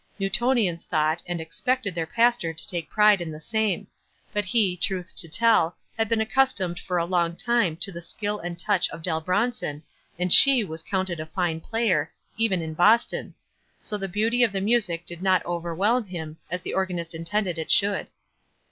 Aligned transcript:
Newtonians 0.19 0.83
thought, 0.83 1.21
and 1.27 1.39
expect 1.39 1.85
ed 1.85 1.93
their 1.93 2.07
pastor 2.07 2.53
to 2.53 2.67
take 2.67 2.89
pride 2.89 3.21
in 3.21 3.29
the 3.29 3.39
same; 3.39 3.85
but 4.33 4.45
he, 4.45 4.75
truth 4.75 5.15
to 5.17 5.27
tell, 5.29 5.77
had 5.95 6.09
been 6.09 6.19
accustomed 6.21 6.79
for 6.79 6.97
a 6.97 7.05
Ion. 7.07 7.35
time 7.35 7.77
to 7.77 7.91
the 7.91 8.01
skill 8.01 8.39
and 8.39 8.57
touch 8.57 8.89
of 8.89 9.03
Dell 9.03 9.21
Bron 9.21 9.53
son, 9.53 9.83
and 10.17 10.33
she 10.33 10.63
was 10.63 10.81
counted 10.81 11.19
a 11.19 11.27
fine 11.27 11.61
player, 11.61 12.11
even 12.35 12.63
in 12.63 12.73
Boston; 12.73 13.35
so 13.79 13.95
the 13.95 14.07
beauty 14.09 14.41
of 14.43 14.51
the 14.53 14.59
music 14.59 15.05
did 15.05 15.21
not 15.21 15.45
overwhelm 15.45 16.05
him, 16.07 16.37
as 16.49 16.61
the 16.63 16.73
organist 16.73 17.13
intended 17.13 17.59
it 17.59 17.69
should. 17.69 18.07